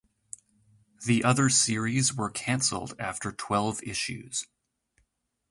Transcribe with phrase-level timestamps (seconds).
[1.05, 4.47] The other series were canceled after twelve issues.